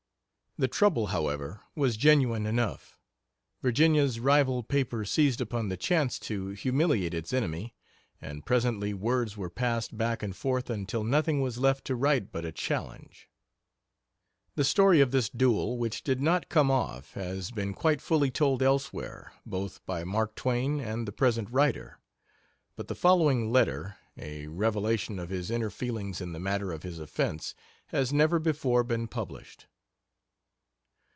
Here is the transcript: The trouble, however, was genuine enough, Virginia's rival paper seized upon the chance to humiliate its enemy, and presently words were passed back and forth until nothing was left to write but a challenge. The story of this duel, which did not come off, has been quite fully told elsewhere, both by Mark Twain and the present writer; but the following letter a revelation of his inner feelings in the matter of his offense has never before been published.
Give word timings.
The 0.57 0.67
trouble, 0.67 1.07
however, 1.07 1.61
was 1.75 1.95
genuine 1.95 2.45
enough, 2.45 2.99
Virginia's 3.61 4.19
rival 4.19 4.63
paper 4.63 5.05
seized 5.05 5.39
upon 5.39 5.69
the 5.69 5.77
chance 5.77 6.19
to 6.19 6.49
humiliate 6.49 7.13
its 7.13 7.31
enemy, 7.31 7.73
and 8.21 8.45
presently 8.45 8.93
words 8.93 9.37
were 9.37 9.49
passed 9.49 9.97
back 9.97 10.21
and 10.21 10.35
forth 10.35 10.69
until 10.69 11.05
nothing 11.05 11.39
was 11.39 11.57
left 11.57 11.85
to 11.85 11.95
write 11.95 12.33
but 12.33 12.43
a 12.43 12.51
challenge. 12.51 13.29
The 14.55 14.65
story 14.65 14.99
of 14.99 15.11
this 15.11 15.29
duel, 15.29 15.77
which 15.77 16.03
did 16.03 16.21
not 16.21 16.49
come 16.49 16.69
off, 16.69 17.13
has 17.13 17.49
been 17.49 17.73
quite 17.73 18.01
fully 18.01 18.29
told 18.29 18.61
elsewhere, 18.61 19.31
both 19.45 19.83
by 19.85 20.03
Mark 20.03 20.35
Twain 20.35 20.81
and 20.81 21.07
the 21.07 21.13
present 21.13 21.49
writer; 21.49 21.97
but 22.75 22.89
the 22.89 22.93
following 22.93 23.53
letter 23.53 23.95
a 24.17 24.47
revelation 24.47 25.17
of 25.17 25.29
his 25.29 25.49
inner 25.49 25.69
feelings 25.69 26.19
in 26.19 26.33
the 26.33 26.39
matter 26.39 26.73
of 26.73 26.83
his 26.83 26.99
offense 26.99 27.55
has 27.87 28.11
never 28.11 28.37
before 28.37 28.83
been 28.83 29.07
published. 29.07 29.67